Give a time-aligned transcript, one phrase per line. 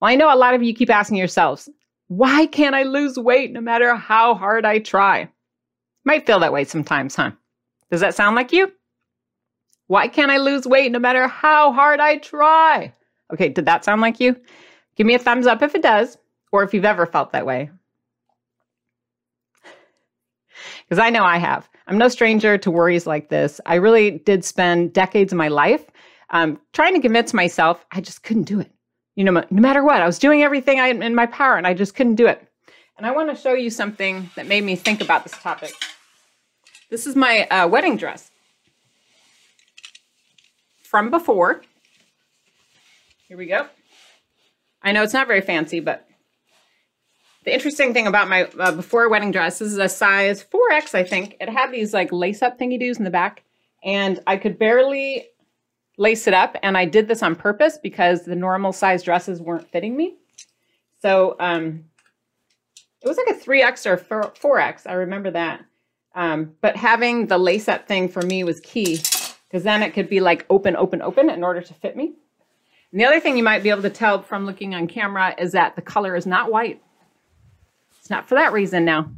[0.00, 1.68] Well, I know a lot of you keep asking yourselves,
[2.06, 5.28] why can't I lose weight no matter how hard I try?
[6.04, 7.32] Might feel that way sometimes, huh?
[7.90, 8.72] Does that sound like you?
[9.88, 12.94] Why can't I lose weight no matter how hard I try?
[13.32, 14.36] Okay, did that sound like you?
[14.96, 16.16] Give me a thumbs up if it does,
[16.52, 17.70] or if you've ever felt that way.
[20.84, 21.68] Because I know I have.
[21.86, 23.60] I'm no stranger to worries like this.
[23.66, 25.84] I really did spend decades of my life
[26.30, 28.70] um, trying to convince myself I just couldn't do it
[29.18, 31.74] you know, no matter what, I was doing everything I, in my power and I
[31.74, 32.40] just couldn't do it.
[32.96, 35.72] And I want to show you something that made me think about this topic.
[36.88, 38.30] This is my uh, wedding dress
[40.84, 41.62] from before.
[43.26, 43.66] Here we go.
[44.82, 46.06] I know it's not very fancy, but
[47.42, 51.02] the interesting thing about my uh, before wedding dress, this is a size 4X, I
[51.02, 51.36] think.
[51.40, 53.42] It had these like lace up thingy doos in the back,
[53.82, 55.26] and I could barely
[55.98, 56.56] lace it up.
[56.62, 60.16] And I did this on purpose because the normal size dresses weren't fitting me.
[61.02, 61.84] So um,
[63.02, 64.86] it was like a 3X or 4X.
[64.86, 65.64] I remember that.
[66.14, 68.96] Um, but having the lace up thing for me was key
[69.48, 72.14] because then it could be like open, open, open in order to fit me.
[72.92, 75.52] And the other thing you might be able to tell from looking on camera is
[75.52, 76.82] that the color is not white.
[78.00, 79.10] It's not for that reason now.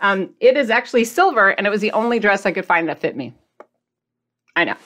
[0.00, 3.00] Um, it is actually silver, and it was the only dress I could find that
[3.00, 3.34] fit me.
[4.54, 4.76] I know.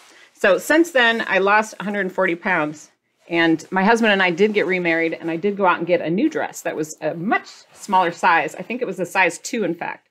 [0.42, 2.90] So since then, I lost 140 pounds.
[3.28, 6.00] And my husband and I did get remarried, and I did go out and get
[6.00, 8.56] a new dress that was a much smaller size.
[8.56, 10.08] I think it was a size two, in fact.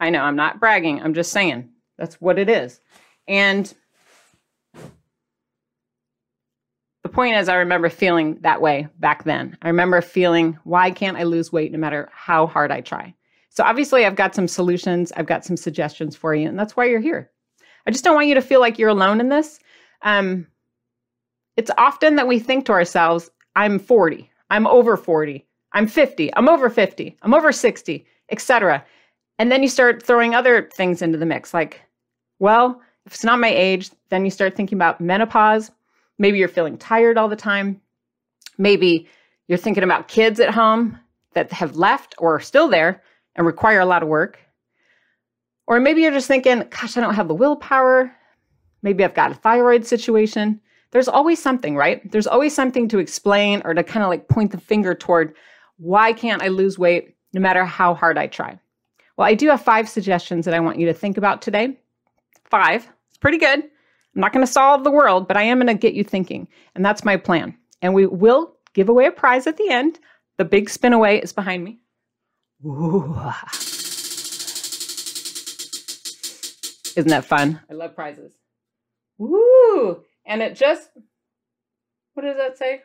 [0.00, 2.80] I know, I'm not bragging, I'm just saying that's what it is.
[3.28, 3.72] And
[7.04, 9.56] the point is, I remember feeling that way back then.
[9.62, 13.14] I remember feeling, why can't I lose weight no matter how hard I try?
[13.50, 16.86] So, obviously, I've got some solutions, I've got some suggestions for you, and that's why
[16.86, 17.30] you're here.
[17.88, 19.60] I just don't want you to feel like you're alone in this.
[20.02, 20.46] Um,
[21.56, 26.50] it's often that we think to ourselves, I'm 40, I'm over 40, I'm 50, I'm
[26.50, 28.84] over 50, I'm over 60, etc.
[29.38, 31.80] And then you start throwing other things into the mix, like,
[32.40, 35.70] well, if it's not my age, then you start thinking about menopause.
[36.18, 37.80] Maybe you're feeling tired all the time.
[38.58, 39.08] Maybe
[39.48, 40.98] you're thinking about kids at home
[41.32, 43.02] that have left or are still there
[43.34, 44.38] and require a lot of work.
[45.68, 48.10] Or maybe you're just thinking, gosh, I don't have the willpower.
[48.82, 50.62] Maybe I've got a thyroid situation.
[50.92, 52.10] There's always something, right?
[52.10, 55.34] There's always something to explain or to kind of like point the finger toward
[55.76, 58.58] why can't I lose weight no matter how hard I try?
[59.18, 61.76] Well, I do have five suggestions that I want you to think about today.
[62.44, 62.88] Five.
[63.10, 63.58] It's pretty good.
[63.58, 66.48] I'm not going to solve the world, but I am going to get you thinking.
[66.76, 67.54] And that's my plan.
[67.82, 69.98] And we will give away a prize at the end.
[70.38, 71.78] The big spin away is behind me.
[72.64, 73.20] Ooh.
[76.98, 77.60] Isn't that fun?
[77.70, 78.32] I love prizes.
[79.18, 80.02] Woo!
[80.26, 80.90] And it just,
[82.14, 82.82] what does that say?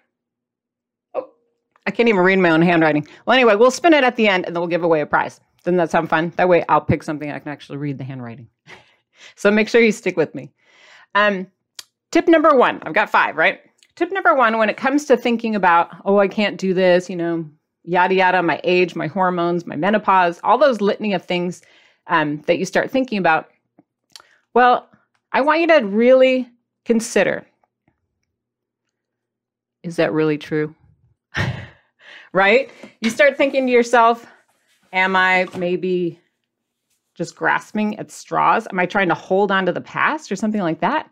[1.16, 1.30] Oh,
[1.88, 3.08] I can't even read my own handwriting.
[3.26, 5.40] Well, anyway, we'll spin it at the end and then we'll give away a prize.
[5.64, 6.32] Doesn't that sound fun?
[6.36, 8.50] That way I'll pick something I can actually read the handwriting.
[9.36, 10.52] so make sure you stick with me.
[11.16, 11.48] Um,
[12.12, 13.62] tip number one, I've got five, right?
[13.96, 17.16] Tip number one, when it comes to thinking about, oh, I can't do this, you
[17.16, 17.50] know,
[17.84, 21.64] yada, yada, my age, my hormones, my menopause, all those litany of things
[22.06, 23.50] um, that you start thinking about,
[24.54, 24.90] well,
[25.32, 26.50] I want you to really
[26.86, 27.46] consider
[29.84, 30.74] is that really true?
[32.34, 32.72] right?
[33.02, 34.26] You start thinking to yourself,
[34.94, 36.20] am I maybe
[37.16, 38.68] just grasping at straws?
[38.72, 41.10] Am I trying to hold on to the past or something like that?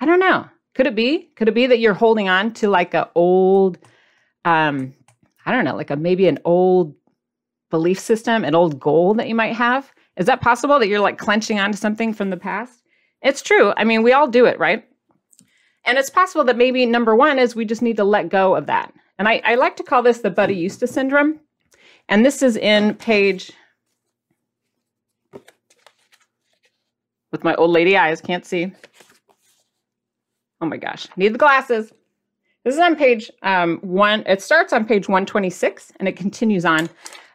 [0.00, 0.48] I don't know.
[0.74, 1.30] Could it be?
[1.36, 3.78] Could it be that you're holding on to like a old
[4.44, 4.94] um
[5.46, 6.94] I don't know, like a maybe an old
[7.70, 9.92] belief system, an old goal that you might have?
[10.16, 12.82] Is that possible that you're like clenching onto something from the past?
[13.22, 13.72] It's true.
[13.76, 14.84] I mean, we all do it, right?
[15.84, 18.66] And it's possible that maybe number one is we just need to let go of
[18.66, 18.92] that.
[19.18, 21.40] And I, I like to call this the but I used to syndrome.
[22.08, 23.52] And this is in page,
[27.32, 28.72] with my old lady eyes, can't see.
[30.60, 31.92] Oh my gosh, need the glasses.
[32.64, 34.22] This is on page um, one.
[34.26, 36.88] It starts on page 126 and it continues on.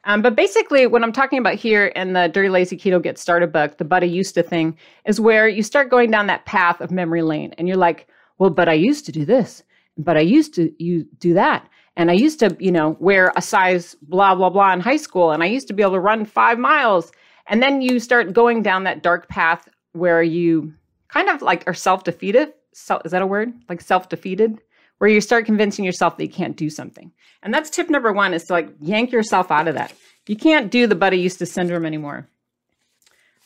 [0.05, 3.51] Um, but basically, what I'm talking about here in the Dirty Lazy Keto Get Started
[3.51, 6.81] book, the but I used to thing, is where you start going down that path
[6.81, 8.07] of memory lane and you're like,
[8.37, 9.63] well, but I used to do this,
[9.97, 11.67] but I used to you do that.
[11.97, 15.31] And I used to, you know, wear a size blah, blah, blah in high school.
[15.31, 17.11] And I used to be able to run five miles.
[17.47, 20.73] And then you start going down that dark path where you
[21.09, 22.53] kind of like are self defeated.
[22.73, 23.51] So, is that a word?
[23.67, 24.61] Like self defeated,
[24.99, 27.11] where you start convincing yourself that you can't do something.
[27.41, 29.93] And that's tip number one is to like yank yourself out of that.
[30.27, 32.29] You can't do the I used to syndrome anymore.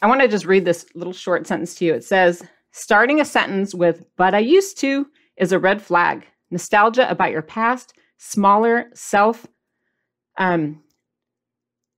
[0.02, 1.94] I want to just read this little short sentence to you.
[1.94, 5.08] It says, starting a sentence with but I used to
[5.38, 6.26] is a red flag.
[6.52, 9.48] Nostalgia about your past, smaller self.
[10.38, 10.84] Um,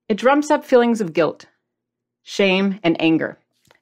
[0.08, 1.48] it drums up feelings of guilt,
[2.22, 3.40] shame, and anger,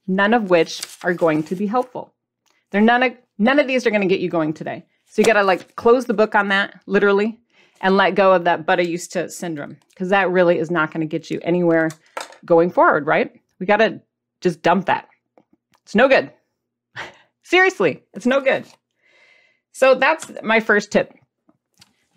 [0.08, 2.14] none of which are going to be helpful.
[2.72, 4.86] They're none of, none of these are going to get you going today.
[5.14, 7.40] So you got to like close the book on that, literally,
[7.82, 10.92] and let go of that but I used to syndrome because that really is not
[10.92, 11.92] going to get you anywhere
[12.44, 13.32] going forward, right?
[13.60, 14.02] We got to
[14.42, 15.08] just dump that.
[15.84, 16.32] It's no good.
[17.44, 18.66] Seriously, it's no good.
[19.72, 21.14] So that's my first tip.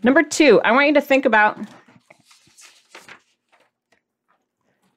[0.02, 1.58] Number two, I want you to think about,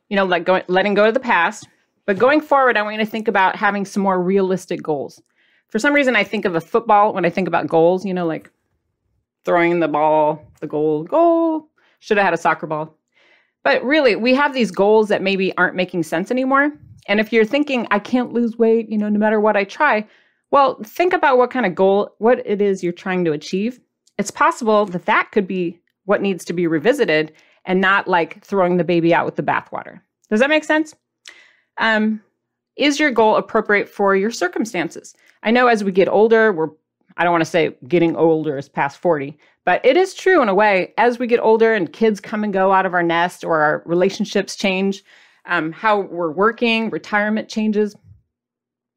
[0.08, 1.68] you know, like going, letting go of the past.
[2.06, 5.22] But going forward, I want you to think about having some more realistic goals.
[5.70, 8.26] For some reason, I think of a football when I think about goals, you know,
[8.26, 8.52] like
[9.46, 11.68] throwing the ball, the goal, goal.
[12.00, 12.96] Should have had a soccer ball.
[13.64, 16.72] But really, we have these goals that maybe aren't making sense anymore.
[17.08, 20.08] And if you're thinking, I can't lose weight, you know, no matter what I try,
[20.52, 23.80] well, think about what kind of goal, what it is you're trying to achieve.
[24.18, 27.34] It's possible that that could be what needs to be revisited
[27.66, 30.02] and not like throwing the baby out with the bathwater.
[30.30, 30.96] Does that make sense?
[31.78, 32.22] Um,
[32.76, 35.16] is your goal appropriate for your circumstances?
[35.44, 36.70] I know as we get older, we're,
[37.18, 40.50] I don't want to say getting older is past 40, but it is true in
[40.50, 40.94] a way.
[40.98, 43.84] As we get older and kids come and go out of our nest or our
[43.86, 45.04] relationships change,
[45.46, 47.96] um, how we're working, retirement changes,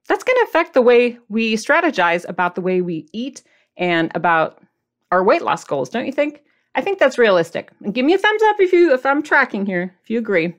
[0.08, 3.42] that's going to affect the way we strategize about the way we eat
[3.76, 4.62] and about
[5.10, 6.42] our weight loss goals, don't you think?
[6.74, 7.70] I think that's realistic.
[7.84, 10.54] And give me a thumbs up if you if I'm tracking here, if you agree.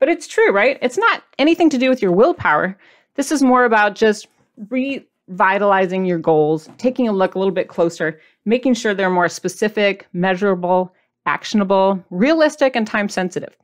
[0.00, 0.78] But it's true, right?
[0.82, 2.76] It's not anything to do with your willpower.
[3.14, 4.26] This is more about just
[4.68, 10.06] revitalizing your goals, taking a look a little bit closer, making sure they're more specific,
[10.12, 10.94] measurable,
[11.26, 13.56] actionable, realistic, and time sensitive.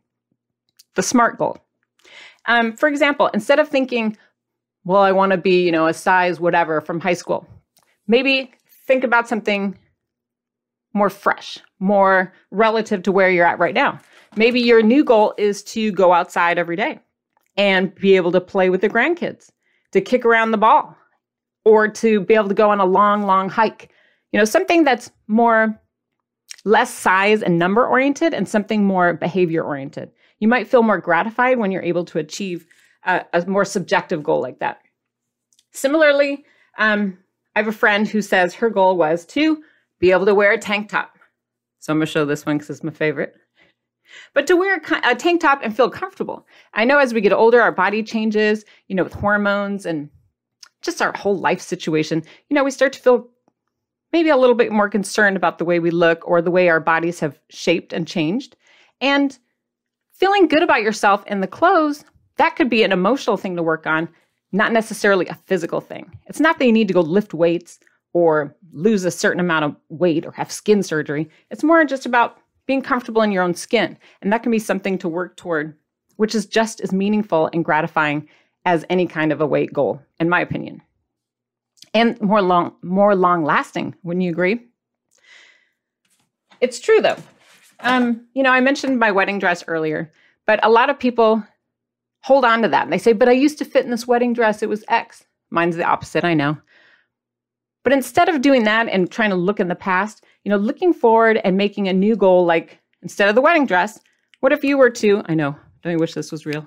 [0.94, 1.58] The SMART goal.
[2.46, 4.16] Um, for example, instead of thinking,
[4.84, 7.46] well, I want to be, you know, a size whatever from high school.
[8.06, 8.52] Maybe
[8.86, 9.78] think about something
[10.92, 14.00] more fresh, more relative to where you're at right now.
[14.36, 17.00] Maybe your new goal is to go outside every day
[17.56, 19.50] and be able to play with the grandkids,
[19.92, 20.96] to kick around the ball,
[21.64, 23.90] or to be able to go on a long, long hike.
[24.32, 25.80] You know, something that's more
[26.64, 30.10] less size and number oriented and something more behavior oriented.
[30.38, 32.66] You might feel more gratified when you're able to achieve
[33.04, 34.80] a, a more subjective goal like that.
[35.72, 36.44] Similarly,
[36.78, 37.18] um,
[37.54, 39.62] I have a friend who says her goal was to
[39.98, 41.18] be able to wear a tank top.
[41.78, 43.34] So I'm going to show this one because it's my favorite.
[44.34, 46.46] But to wear a, tank top and feel comfortable.
[46.74, 50.08] I know as we get older, our body changes, you know, with hormones and
[50.82, 52.22] just our whole life situation.
[52.48, 53.28] You know, we start to feel
[54.12, 56.80] maybe a little bit more concerned about the way we look or the way our
[56.80, 58.56] bodies have shaped and changed.
[59.00, 59.38] And
[60.12, 62.04] feeling good about yourself in the clothes
[62.40, 64.08] that could be an emotional thing to work on,
[64.50, 66.10] not necessarily a physical thing.
[66.26, 67.78] It's not that you need to go lift weights
[68.14, 71.28] or lose a certain amount of weight or have skin surgery.
[71.50, 73.96] It's more just about being comfortable in your own skin.
[74.22, 75.76] And that can be something to work toward,
[76.16, 78.28] which is just as meaningful and gratifying
[78.64, 80.82] as any kind of a weight goal, in my opinion.
[81.94, 84.60] And more long, more long lasting, wouldn't you agree?
[86.60, 87.16] It's true though.
[87.80, 90.12] Um, you know, I mentioned my wedding dress earlier,
[90.46, 91.42] but a lot of people
[92.22, 92.84] hold on to that.
[92.84, 94.62] And they say, but I used to fit in this wedding dress.
[94.62, 95.24] It was X.
[95.50, 96.58] Mine's the opposite, I know.
[97.82, 100.92] But instead of doing that and trying to look in the past, you know, looking
[100.92, 103.98] forward and making a new goal, like instead of the wedding dress,
[104.40, 106.66] what if you were to, I know, don't you wish this was real?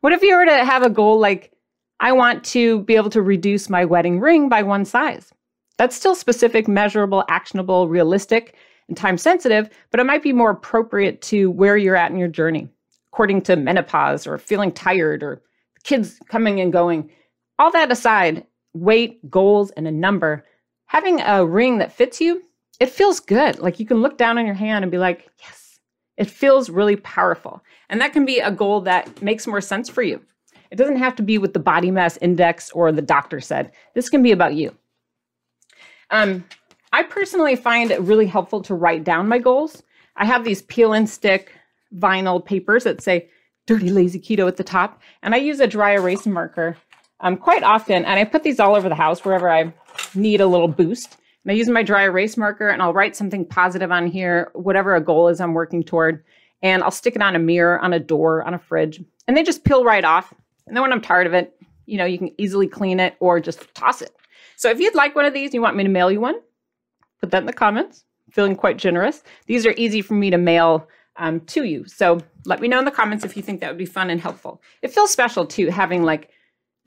[0.00, 1.52] What if you were to have a goal like,
[2.00, 5.32] I want to be able to reduce my wedding ring by one size?
[5.76, 8.56] That's still specific, measurable, actionable, realistic,
[8.88, 12.28] and time sensitive, but it might be more appropriate to where you're at in your
[12.28, 12.68] journey
[13.12, 15.42] according to menopause or feeling tired or
[15.82, 17.10] kids coming and going.
[17.58, 20.44] All that aside, weight, goals, and a number,
[20.86, 22.42] having a ring that fits you,
[22.80, 23.58] it feels good.
[23.58, 25.80] Like you can look down on your hand and be like, yes,
[26.16, 27.62] it feels really powerful.
[27.88, 30.20] And that can be a goal that makes more sense for you.
[30.70, 33.72] It doesn't have to be with the body mass index or the doctor said.
[33.94, 34.74] This can be about you.
[36.10, 36.44] Um,
[36.92, 39.82] I personally find it really helpful to write down my goals.
[40.16, 41.52] I have these peel and stick
[41.94, 43.28] vinyl papers that say
[43.66, 45.00] dirty lazy keto at the top.
[45.22, 46.76] And I use a dry erase marker
[47.20, 48.04] um, quite often.
[48.04, 49.72] And I put these all over the house wherever I
[50.14, 51.16] need a little boost.
[51.44, 54.94] And I use my dry erase marker and I'll write something positive on here, whatever
[54.94, 56.24] a goal is I'm working toward.
[56.62, 59.44] And I'll stick it on a mirror, on a door, on a fridge, and they
[59.44, 60.34] just peel right off.
[60.66, 61.54] And then when I'm tired of it,
[61.86, 64.10] you know, you can easily clean it or just toss it.
[64.56, 66.40] So if you'd like one of these, and you want me to mail you one,
[67.20, 68.04] put that in the comments.
[68.30, 69.22] feeling quite generous.
[69.46, 71.86] These are easy for me to mail um, to you.
[71.86, 74.20] So let me know in the comments if you think that would be fun and
[74.20, 74.62] helpful.
[74.82, 76.30] It feels special too, having like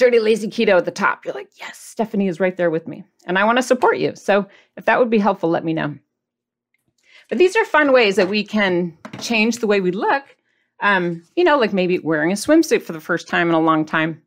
[0.01, 1.24] dirty lazy keto at the top.
[1.24, 3.03] You're like, yes, Stephanie is right there with me.
[3.27, 4.15] And I want to support you.
[4.15, 5.96] So if that would be helpful, let me know.
[7.29, 10.24] But these are fun ways that we can change the way we look.
[10.79, 13.86] Um, you know, like maybe wearing a swimsuit for the first time in a long
[13.86, 14.24] time.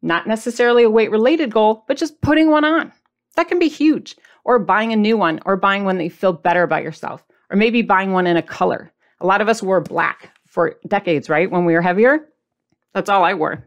[0.00, 2.90] Not necessarily a weight related goal, but just putting one on.
[3.36, 4.16] That can be huge.
[4.46, 7.56] Or buying a new one, or buying one that you feel better about yourself, or
[7.56, 8.90] maybe buying one in a color.
[9.20, 11.50] A lot of us wore black for decades, right?
[11.50, 12.26] When we were heavier.
[12.94, 13.66] That's all I wore.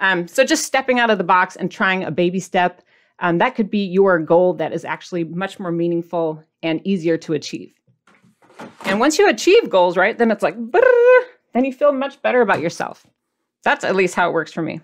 [0.00, 2.82] Um, so just stepping out of the box and trying a baby step,
[3.20, 7.32] um, that could be your goal that is actually much more meaningful and easier to
[7.32, 7.72] achieve.
[8.84, 10.56] And once you achieve goals, right, then it's like,
[11.52, 13.06] then you feel much better about yourself.
[13.64, 14.80] That's at least how it works for me.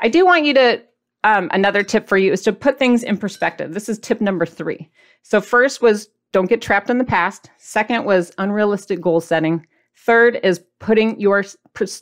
[0.00, 0.82] I do want you to,
[1.24, 3.74] um, another tip for you is to put things in perspective.
[3.74, 4.90] This is tip number three.
[5.22, 7.50] So, first was don't get trapped in the past.
[7.58, 9.66] Second was unrealistic goal setting.
[9.96, 11.44] Third is putting your,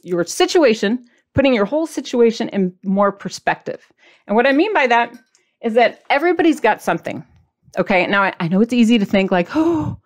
[0.03, 1.05] your situation,
[1.37, 3.93] putting your whole situation in more perspective.
[4.27, 5.15] And what I mean by that
[5.63, 7.23] is that everybody's got something.
[7.79, 8.07] Okay.
[8.07, 10.01] Now, I, I know it's easy to think like, oh,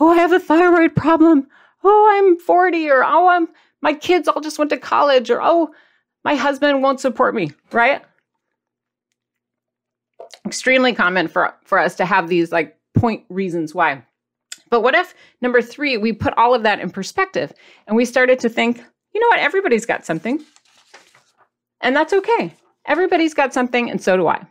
[0.00, 1.46] oh, I have a thyroid problem.
[1.84, 3.48] Oh, I'm 40, or oh, I'm
[3.82, 5.70] my kids all just went to college, or oh,
[6.24, 8.02] my husband won't support me, right?
[10.46, 14.02] Extremely common for, for us to have these like point reasons why.
[14.70, 17.52] But what if, number three, we put all of that in perspective
[17.86, 18.78] and we started to think,
[19.14, 20.44] you know what, everybody's got something.
[21.80, 22.54] And that's okay.
[22.86, 24.44] Everybody's got something, and so do I.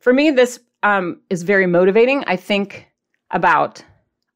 [0.00, 2.24] For me, this um, is very motivating.
[2.26, 2.86] I think
[3.30, 3.84] about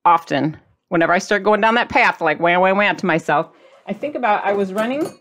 [0.05, 0.57] often
[0.89, 3.51] whenever I start going down that path, like wham, wham, wham to myself.
[3.87, 5.19] I think about I was running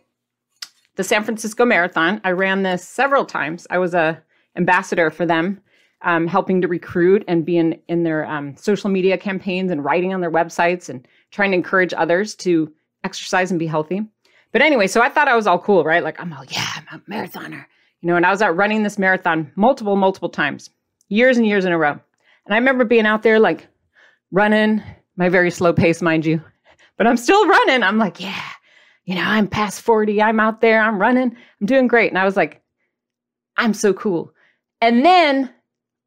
[0.95, 2.19] the San Francisco Marathon.
[2.23, 3.65] I ran this several times.
[3.69, 4.21] I was a
[4.57, 5.61] ambassador for them,
[6.01, 10.13] um, helping to recruit and be in in their um, social media campaigns and writing
[10.13, 12.73] on their websites and trying to encourage others to
[13.03, 14.01] exercise and be healthy.
[14.51, 16.03] But anyway, so I thought I was all cool, right?
[16.03, 17.65] Like I'm all yeah, I'm a marathoner,
[18.01, 18.15] you know.
[18.15, 20.69] And I was out running this marathon multiple, multiple times,
[21.07, 21.91] years and years in a row.
[21.91, 23.67] And I remember being out there like
[24.31, 24.81] running,
[25.17, 26.41] my very slow pace, mind you,
[26.97, 27.83] but I'm still running.
[27.83, 28.41] I'm like, yeah,
[29.05, 32.09] you know, I'm past 40, I'm out there, I'm running, I'm doing great.
[32.09, 32.61] And I was like,
[33.57, 34.31] I'm so cool.
[34.81, 35.53] And then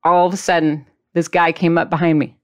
[0.05, 2.37] all of a sudden, this guy came up behind me.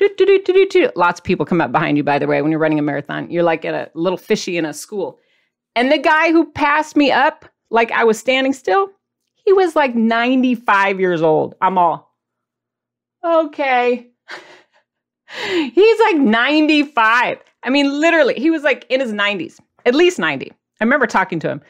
[0.00, 3.30] Lots of people come up behind you, by the way, when you're running a marathon.
[3.30, 5.18] You're like at a little fishy in a school.
[5.74, 8.90] And the guy who passed me up, like I was standing still,
[9.34, 11.54] he was like 95 years old.
[11.60, 12.14] I'm all,
[13.24, 14.08] okay.
[15.72, 17.38] He's like 95.
[17.62, 20.50] I mean, literally, he was like in his 90s, at least 90.
[20.50, 21.62] I remember talking to him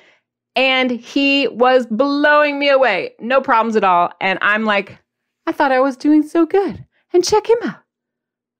[0.56, 3.14] and he was blowing me away.
[3.21, 4.11] No problems at all.
[4.21, 4.99] And I'm like,
[5.47, 6.85] I thought I was doing so good.
[7.12, 7.76] And check him out.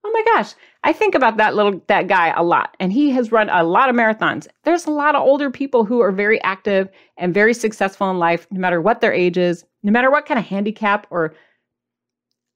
[0.03, 0.53] Oh my gosh.
[0.83, 2.77] I think about that little that guy a lot.
[2.79, 4.47] And he has run a lot of marathons.
[4.63, 8.47] There's a lot of older people who are very active and very successful in life,
[8.51, 11.33] no matter what their age is, no matter what kind of handicap or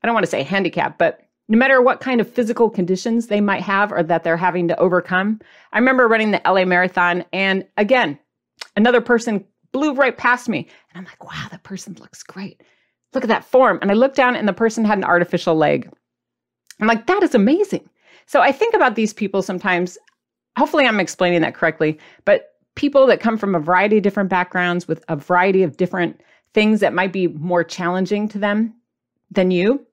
[0.01, 3.41] I don't want to say handicap, but no matter what kind of physical conditions they
[3.41, 5.39] might have or that they're having to overcome.
[5.73, 8.17] I remember running the LA Marathon, and again,
[8.77, 10.59] another person blew right past me.
[10.59, 12.63] And I'm like, wow, that person looks great.
[13.13, 13.79] Look at that form.
[13.81, 15.91] And I looked down, and the person had an artificial leg.
[16.81, 17.87] I'm like, that is amazing.
[18.25, 19.97] So I think about these people sometimes.
[20.57, 24.87] Hopefully, I'm explaining that correctly, but people that come from a variety of different backgrounds
[24.87, 26.19] with a variety of different
[26.53, 28.73] things that might be more challenging to them
[29.29, 29.85] than you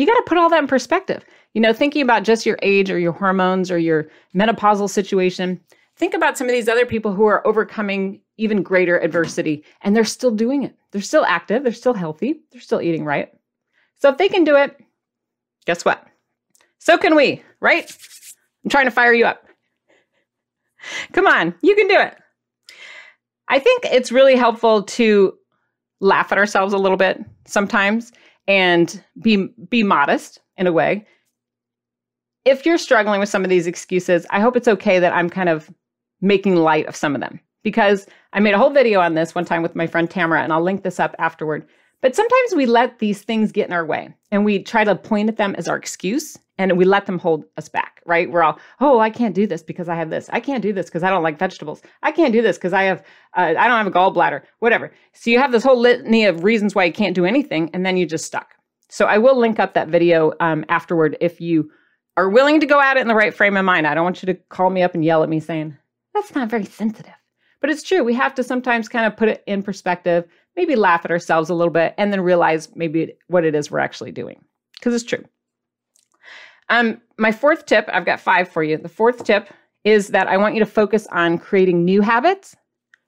[0.00, 1.24] you got to put all that in perspective.
[1.52, 5.60] You know, thinking about just your age or your hormones or your menopausal situation,
[5.96, 10.04] think about some of these other people who are overcoming even greater adversity and they're
[10.04, 10.74] still doing it.
[10.92, 13.30] They're still active, they're still healthy, they're still eating right.
[13.98, 14.80] So if they can do it,
[15.70, 16.04] guess what?
[16.78, 17.96] So can we, right?
[18.64, 19.46] I'm trying to fire you up.
[21.12, 22.16] Come on, you can do it.
[23.48, 25.32] I think it's really helpful to
[26.00, 28.10] laugh at ourselves a little bit sometimes
[28.48, 31.06] and be be modest in a way.
[32.44, 35.48] If you're struggling with some of these excuses, I hope it's okay that I'm kind
[35.48, 35.70] of
[36.20, 39.44] making light of some of them because I made a whole video on this one
[39.44, 41.64] time with my friend Tamara and I'll link this up afterward.
[42.02, 45.28] But sometimes we let these things get in our way and we try to point
[45.28, 48.30] at them as our excuse and we let them hold us back, right?
[48.30, 50.28] We're all, oh, I can't do this because I have this.
[50.32, 51.82] I can't do this because I don't like vegetables.
[52.02, 53.00] I can't do this because I have,
[53.36, 54.92] uh, I don't have a gallbladder, whatever.
[55.12, 57.96] So you have this whole litany of reasons why you can't do anything and then
[57.96, 58.54] you just stuck.
[58.88, 61.70] So I will link up that video um, afterward if you
[62.16, 63.86] are willing to go at it in the right frame of mind.
[63.86, 65.76] I don't want you to call me up and yell at me saying,
[66.12, 67.14] that's not very sensitive.
[67.60, 68.02] But it's true.
[68.02, 70.26] We have to sometimes kind of put it in perspective,
[70.60, 73.78] maybe laugh at ourselves a little bit, and then realize maybe what it is we're
[73.78, 74.44] actually doing.
[74.74, 75.24] Because it's true.
[76.68, 78.76] Um, my fourth tip, I've got five for you.
[78.76, 79.48] The fourth tip
[79.84, 82.54] is that I want you to focus on creating new habits,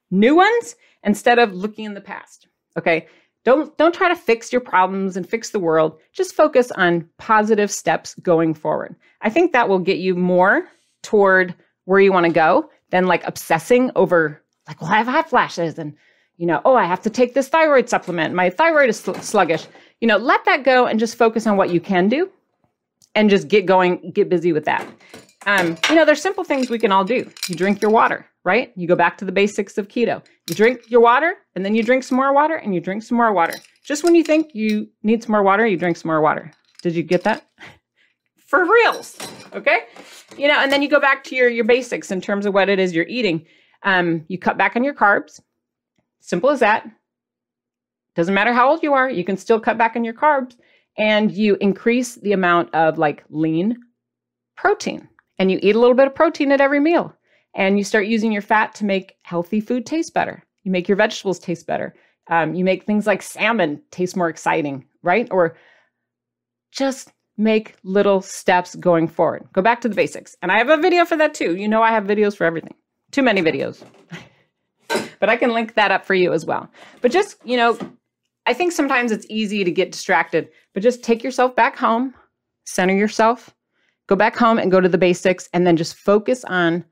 [0.09, 2.47] new ones, instead of looking in the past.
[2.75, 3.07] Okay.
[3.45, 5.99] Don't don't try to fix your problems and fix the world.
[6.11, 8.95] Just focus on positive steps going forward.
[9.21, 10.67] I think that will get you more
[11.03, 11.53] toward
[11.85, 15.77] where you want to go than like obsessing over like, well, I have hot flashes
[15.77, 15.93] and
[16.37, 18.33] you know, oh, I have to take this thyroid supplement.
[18.33, 19.67] My thyroid is sluggish.
[20.01, 22.29] You know, let that go and just focus on what you can do
[23.15, 24.85] and just get going, get busy with that.
[25.45, 27.29] Um, you know, there's simple things we can all do.
[27.47, 28.71] You drink your water, right?
[28.75, 30.23] You go back to the basics of keto.
[30.49, 33.17] You drink your water and then you drink some more water and you drink some
[33.17, 33.53] more water.
[33.83, 36.51] Just when you think you need some more water, you drink some more water.
[36.81, 37.45] Did you get that?
[38.37, 39.17] For reals.
[39.53, 39.79] Okay.
[40.37, 42.69] You know, and then you go back to your, your basics in terms of what
[42.69, 43.45] it is you're eating.
[43.83, 45.41] Um, you cut back on your carbs.
[46.23, 46.89] Simple as that.
[48.15, 50.55] Doesn't matter how old you are, you can still cut back on your carbs
[50.97, 53.75] and you increase the amount of like lean
[54.55, 57.13] protein and you eat a little bit of protein at every meal
[57.55, 60.41] and you start using your fat to make healthy food taste better.
[60.63, 61.93] You make your vegetables taste better.
[62.29, 65.27] Um, you make things like salmon taste more exciting, right?
[65.29, 65.57] Or
[66.71, 69.45] just make little steps going forward.
[69.51, 70.37] Go back to the basics.
[70.41, 71.57] And I have a video for that too.
[71.57, 72.75] You know, I have videos for everything.
[73.11, 73.83] Too many videos.
[75.23, 76.69] but I can link that up for you as well.
[76.99, 77.79] But just, you know,
[78.45, 82.13] I think sometimes it's easy to get distracted, but just take yourself back home,
[82.65, 83.55] center yourself,
[84.07, 86.83] go back home and go to the basics, and then just focus on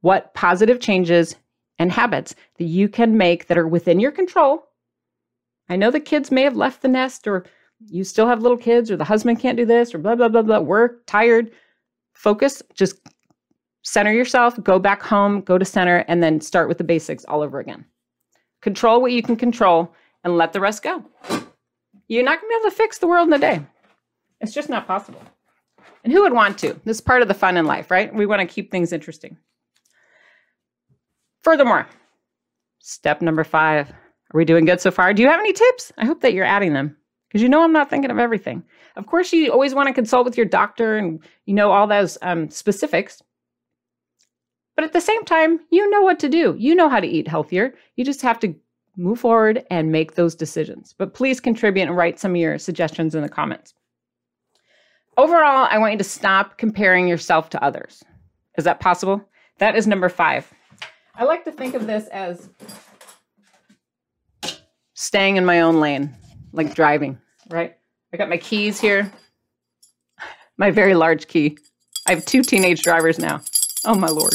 [0.00, 1.36] what positive changes
[1.78, 4.64] and habits that you can make that are within your control.
[5.68, 7.46] I know the kids may have left the nest, or
[7.86, 10.42] you still have little kids, or the husband can't do this, or blah, blah, blah,
[10.42, 11.52] blah, work, tired.
[12.14, 12.98] Focus, just
[13.88, 17.42] center yourself, go back home, go to center, and then start with the basics all
[17.42, 17.84] over again.
[18.60, 21.02] Control what you can control and let the rest go.
[22.08, 23.64] You're not going to be able to fix the world in a day.
[24.40, 25.22] It's just not possible.
[26.04, 26.78] And who would want to?
[26.84, 28.14] This is part of the fun in life, right?
[28.14, 29.36] We want to keep things interesting.
[31.42, 31.86] Furthermore,
[32.80, 33.90] step number five.
[33.90, 35.14] Are we doing good so far?
[35.14, 35.92] Do you have any tips?
[35.96, 36.96] I hope that you're adding them
[37.28, 38.62] because you know I'm not thinking of everything.
[38.96, 42.18] Of course, you always want to consult with your doctor and you know all those
[42.20, 43.22] um, specifics.
[44.78, 46.54] But at the same time, you know what to do.
[46.56, 47.74] You know how to eat healthier.
[47.96, 48.54] You just have to
[48.96, 50.94] move forward and make those decisions.
[50.96, 53.74] But please contribute and write some of your suggestions in the comments.
[55.16, 58.04] Overall, I want you to stop comparing yourself to others.
[58.56, 59.28] Is that possible?
[59.58, 60.48] That is number five.
[61.16, 62.48] I like to think of this as
[64.94, 66.14] staying in my own lane,
[66.52, 67.18] like driving,
[67.50, 67.76] right?
[68.12, 69.10] I got my keys here,
[70.56, 71.58] my very large key.
[72.06, 73.40] I have two teenage drivers now.
[73.84, 74.34] Oh, my Lord.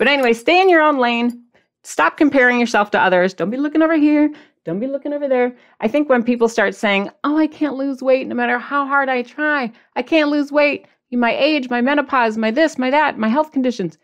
[0.00, 1.44] But anyway, stay in your own lane,
[1.82, 3.32] Stop comparing yourself to others.
[3.34, 4.30] Don't be looking over here.
[4.64, 5.56] Don't be looking over there.
[5.80, 9.08] I think when people start saying, Oh, I can't lose weight no matter how hard
[9.08, 13.28] I try, I can't lose weight, my age, my menopause, my this, my that, my
[13.28, 13.96] health conditions.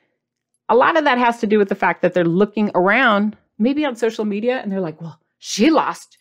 [0.69, 3.85] A lot of that has to do with the fact that they're looking around, maybe
[3.85, 6.17] on social media, and they're like, Well, she lost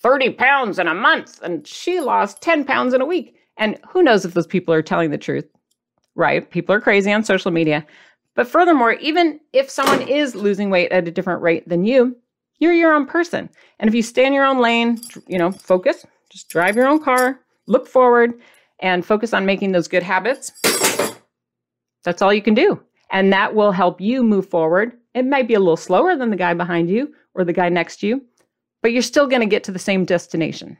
[0.00, 3.36] 30 pounds in a month and she lost 10 pounds in a week.
[3.58, 5.46] And who knows if those people are telling the truth,
[6.14, 6.50] right?
[6.50, 7.86] People are crazy on social media.
[8.34, 12.16] But furthermore, even if someone is losing weight at a different rate than you,
[12.58, 13.48] you're your own person.
[13.78, 17.02] And if you stay in your own lane, you know, focus, just drive your own
[17.02, 18.34] car, look forward,
[18.80, 20.52] and focus on making those good habits,
[22.02, 22.80] that's all you can do.
[23.10, 24.92] And that will help you move forward.
[25.14, 28.00] It might be a little slower than the guy behind you or the guy next
[28.00, 28.22] to you,
[28.82, 30.76] but you're still going to get to the same destination.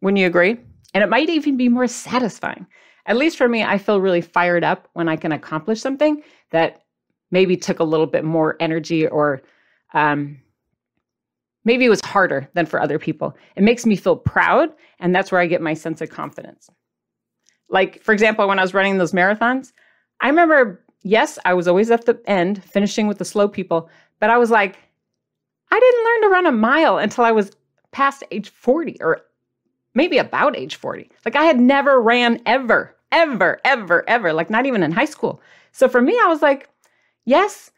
[0.00, 0.58] Wouldn't you agree?
[0.94, 2.66] And it might even be more satisfying.
[3.06, 6.22] At least for me, I feel really fired up when I can accomplish something
[6.52, 6.82] that
[7.30, 9.42] maybe took a little bit more energy or
[9.94, 10.40] um,
[11.64, 13.36] maybe it was harder than for other people.
[13.56, 16.70] It makes me feel proud, and that's where I get my sense of confidence.
[17.68, 19.72] Like, for example, when I was running those marathons,
[20.20, 23.88] I remember, yes, I was always at the end finishing with the slow people,
[24.20, 24.78] but I was like,
[25.70, 27.50] I didn't learn to run a mile until I was
[27.92, 29.22] past age 40 or
[29.94, 31.10] maybe about age 40.
[31.24, 35.40] Like I had never ran ever, ever, ever, ever, like not even in high school.
[35.70, 36.68] So for me, I was like,
[37.24, 37.70] yes,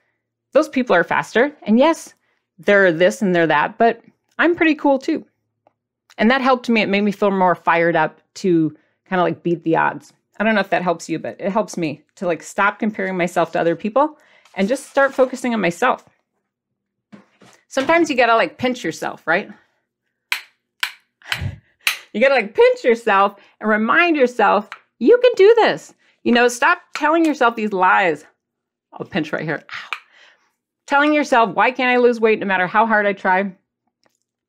[0.52, 1.52] those people are faster.
[1.64, 2.14] And yes,
[2.58, 4.00] they're this and they're that, but
[4.38, 5.26] I'm pretty cool too.
[6.16, 6.80] And that helped me.
[6.80, 8.74] It made me feel more fired up to
[9.06, 10.12] kind of like beat the odds.
[10.38, 13.16] I don't know if that helps you, but it helps me to like stop comparing
[13.16, 14.18] myself to other people
[14.54, 16.04] and just start focusing on myself.
[17.68, 19.50] Sometimes you got to like pinch yourself, right?
[22.12, 25.94] you got to like pinch yourself and remind yourself you can do this.
[26.22, 28.24] You know, stop telling yourself these lies.
[28.92, 29.62] I'll pinch right here.
[29.70, 29.96] Ow.
[30.87, 33.54] Telling yourself, why can't I lose weight no matter how hard I try?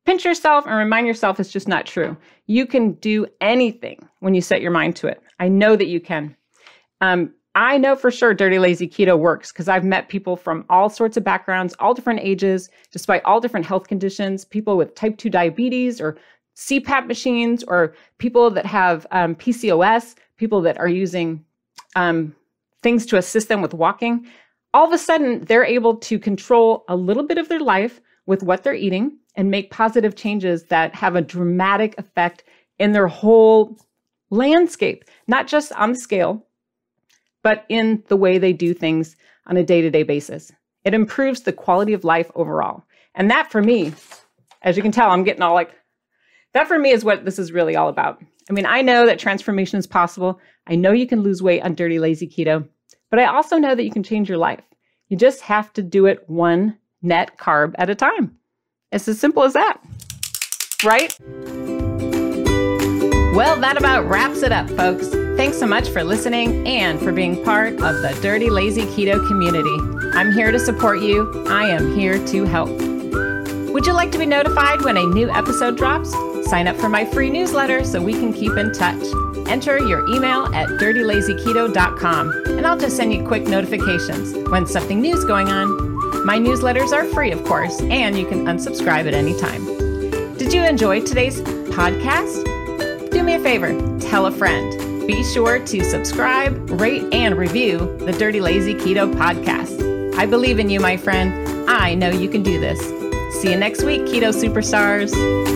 [0.04, 2.16] Pinch yourself and remind yourself it's just not true.
[2.46, 5.20] You can do anything when you set your mind to it.
[5.40, 6.36] I know that you can.
[7.00, 10.90] Um, I know for sure Dirty Lazy Keto works because I've met people from all
[10.90, 15.30] sorts of backgrounds, all different ages, despite all different health conditions, people with type 2
[15.30, 16.18] diabetes or
[16.54, 21.44] CPAP machines, or people that have um, PCOS, people that are using
[21.94, 22.34] um,
[22.82, 24.26] things to assist them with walking.
[24.74, 28.42] All of a sudden, they're able to control a little bit of their life with
[28.42, 32.44] what they're eating and make positive changes that have a dramatic effect
[32.78, 33.76] in their whole
[34.30, 36.44] landscape, not just on the scale,
[37.42, 40.52] but in the way they do things on a day to day basis.
[40.84, 42.84] It improves the quality of life overall.
[43.14, 43.94] And that for me,
[44.62, 45.70] as you can tell, I'm getting all like,
[46.52, 48.22] that for me is what this is really all about.
[48.48, 50.40] I mean, I know that transformation is possible.
[50.66, 52.68] I know you can lose weight on dirty, lazy keto,
[53.10, 54.62] but I also know that you can change your life.
[55.08, 58.36] You just have to do it one net carb at a time.
[58.92, 59.80] It's as simple as that,
[60.84, 61.16] right?
[63.34, 65.08] Well, that about wraps it up, folks.
[65.36, 69.76] Thanks so much for listening and for being part of the Dirty Lazy Keto community.
[70.16, 71.46] I'm here to support you.
[71.48, 72.70] I am here to help.
[72.70, 76.14] Would you like to be notified when a new episode drops?
[76.48, 79.02] Sign up for my free newsletter so we can keep in touch.
[79.48, 85.14] Enter your email at dirtylazyketo.com and I'll just send you quick notifications when something new
[85.14, 89.38] is going on my newsletters are free, of course, and you can unsubscribe at any
[89.38, 89.64] time.
[90.36, 92.42] Did you enjoy today's podcast?
[93.12, 95.06] Do me a favor, tell a friend.
[95.06, 100.16] Be sure to subscribe, rate, and review the Dirty Lazy Keto podcast.
[100.18, 101.70] I believe in you, my friend.
[101.70, 102.80] I know you can do this.
[103.40, 105.55] See you next week, Keto Superstars.